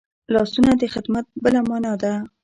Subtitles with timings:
[0.33, 2.13] لاسونه د خدمت بله مانا ده